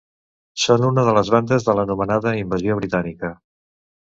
Són 0.61 0.85
una 0.87 1.03
de 1.09 1.13
les 1.17 1.29
bandes 1.35 1.67
de 1.67 1.75
l'anomenada 1.81 2.35
Invasió 2.41 2.79
Britànica. 2.81 3.33